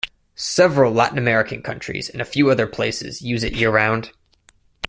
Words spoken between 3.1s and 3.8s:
use it year